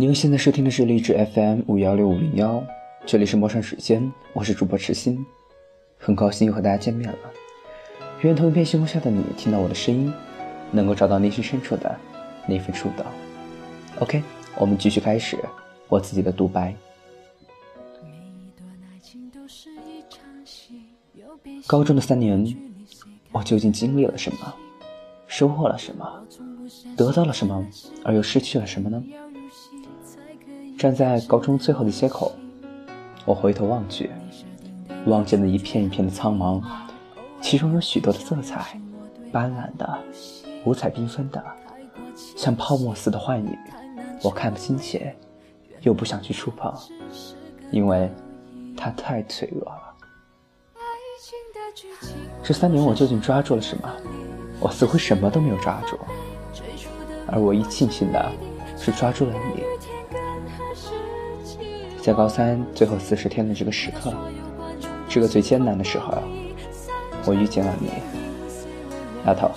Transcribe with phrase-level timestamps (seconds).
[0.00, 2.64] 您现在收听的是励志 FM 五幺六五零幺，
[3.04, 5.22] 这里是陌上时间，我是主播池心，
[5.98, 7.18] 很高兴又和大家见面了。
[8.22, 10.10] 愿同一片星空下的你听到我的声音，
[10.70, 11.94] 能够找到内心深处的
[12.46, 13.04] 那份触动。
[13.98, 14.22] OK，
[14.56, 15.36] 我们继续开始
[15.86, 16.74] 我自己的独白。
[21.66, 22.56] 高中的三年，
[23.32, 24.54] 我究竟经历了什么？
[25.26, 26.26] 收获了什么？
[26.96, 27.62] 得到了什么？
[28.02, 29.04] 而又失去了什么呢？
[30.80, 32.32] 站在高中最后的街口，
[33.26, 34.10] 我回头望去，
[35.04, 36.58] 望见了一片一片的苍茫，
[37.38, 38.80] 其中有许多的色彩，
[39.30, 39.98] 斑斓的，
[40.64, 41.44] 五彩缤纷的，
[42.34, 43.58] 像泡沫似的幻影，
[44.22, 45.14] 我看不清切，
[45.82, 46.74] 又不想去触碰，
[47.70, 48.10] 因为
[48.74, 49.82] 它太脆弱了。
[52.42, 53.96] 这三年我究竟抓住了什么？
[54.58, 55.98] 我似乎什么都没有抓住，
[57.26, 58.32] 而唯一庆幸的
[58.78, 59.62] 是抓住了你。
[62.02, 64.12] 在高三最后四十天的这个时刻，
[65.08, 66.22] 这个最艰难的时候，
[67.26, 67.90] 我遇见了你，
[69.26, 69.50] 丫头，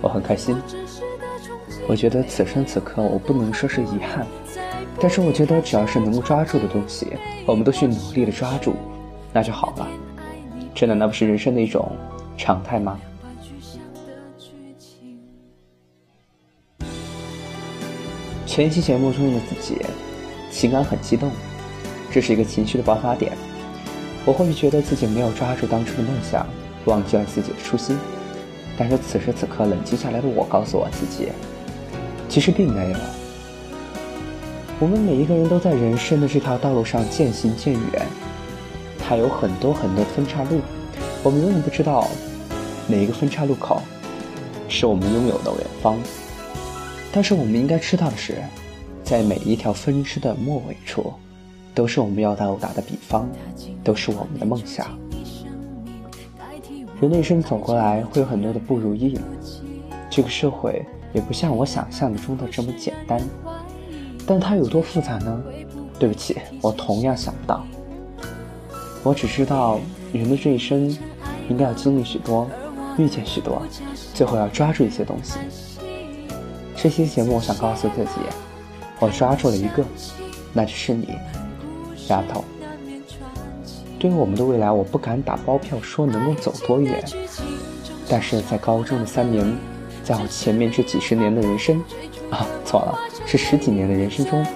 [0.00, 0.56] 我很开心。
[1.86, 4.26] 我觉得此生此刻我不能说是遗憾，
[4.98, 7.08] 但是我觉得只要是能够抓住的东西，
[7.44, 8.74] 我们都去努力的抓住，
[9.32, 9.86] 那就好了。
[10.74, 11.92] 这难道不是人生的一种
[12.36, 12.98] 常态吗？
[18.46, 19.76] 前期节目中的自己。
[20.52, 21.32] 情感很激动，
[22.10, 23.32] 这是一个情绪的爆发点。
[24.24, 26.46] 我或许觉得自己没有抓住当初的梦想，
[26.84, 27.98] 忘记了自己的初心。
[28.76, 31.30] 但是此时此刻冷静下来的我，告诉我自己，
[32.28, 32.96] 其实并没有。
[34.78, 38.06] 我们每一个人都在人生的这条道路上渐行渐远，
[38.98, 40.60] 它有很多很多分岔路，
[41.22, 42.08] 我们永远不知道
[42.86, 43.80] 哪一个分岔路口
[44.68, 45.98] 是我们拥有的远方。
[47.10, 48.36] 但是我们应该知道的是。
[49.12, 51.12] 在每一条分支的末尾处，
[51.74, 53.28] 都是我们要到达的彼方，
[53.84, 54.86] 都是我们的梦想。
[56.98, 59.18] 人的一生走过来，会有很多的不如意。
[60.08, 63.20] 这个社会也不像我想象中的这么简单，
[64.26, 65.42] 但它有多复杂呢？
[65.98, 67.66] 对不起，我同样想不到。
[69.02, 69.78] 我只知道，
[70.14, 70.88] 人的这一生，
[71.50, 72.48] 应该要经历许多，
[72.96, 73.60] 遇见许多，
[74.14, 75.38] 最后要抓住一些东西。
[76.74, 78.12] 这期节目，我想告诉自己。
[79.02, 79.84] 我抓住了一个，
[80.52, 81.08] 那就是你，
[82.08, 82.44] 丫头。
[83.98, 87.02] 对于我们的未来，我不敢打包票说能够走多远，
[88.08, 89.44] 但是在高中的三年，
[90.04, 91.82] 在我前面这几十年的人生，
[92.30, 92.96] 啊，错了，
[93.26, 94.46] 是十几年的人生中，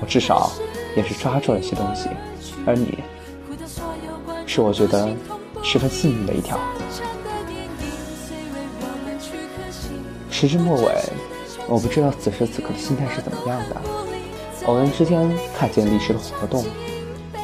[0.00, 0.50] 我至少
[0.96, 2.08] 也是抓住了一些东西，
[2.66, 2.98] 而你，
[4.44, 5.08] 是我觉得
[5.62, 6.58] 十分幸运的一条。
[10.32, 11.29] 时至末尾。
[11.70, 13.76] 我不知道此时此刻的心态是怎么样的。
[14.66, 16.64] 偶然之间看见历史的活动，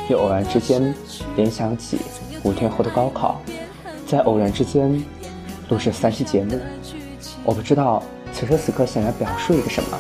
[0.09, 0.93] 又偶然之间
[1.37, 1.99] 联想起
[2.43, 3.41] 五天后的高考，
[4.05, 5.01] 在偶然之间
[5.69, 6.59] 录制三期节目。
[7.45, 9.97] 我不知道此时此刻想要表述一个什么。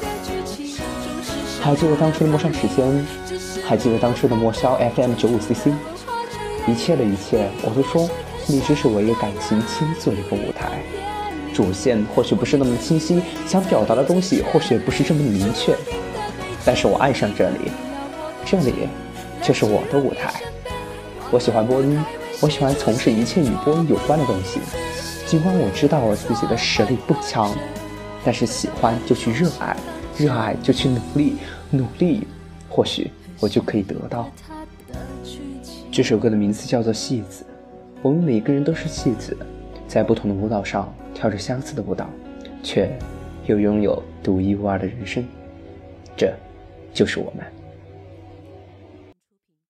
[1.62, 3.06] 还记得当初的陌上时间，
[3.64, 5.68] 还记得当初的莫萧 FM 九五 CC，
[6.66, 8.10] 一切的一切，我都说，
[8.48, 10.82] 荔枝是我一个感情倾诉的一个舞台。
[11.56, 15.74] 主线或许不是那么清晰，想表达的东西或许不是这么明确，
[16.66, 17.70] 但是我爱上这里，
[18.44, 18.74] 这里
[19.42, 20.34] 就是我的舞台。
[21.30, 21.98] 我喜欢播音，
[22.42, 24.60] 我喜欢从事一切与播音有关的东西。
[25.26, 27.56] 尽管我知道我自己的实力不强，
[28.22, 29.74] 但是喜欢就去热爱，
[30.18, 31.38] 热爱就去努力，
[31.70, 32.26] 努力
[32.68, 34.30] 或许我就可以得到。
[35.90, 37.44] 这首歌的名字叫做《戏子》，
[38.02, 39.34] 我们每个人都是戏子，
[39.88, 40.92] 在不同的舞蹈上。
[41.14, 42.10] 跳着相似的舞蹈，
[42.62, 42.90] 却
[43.46, 45.24] 又拥有独一无二的人生，
[46.14, 46.30] 这
[46.92, 47.42] 就是我们。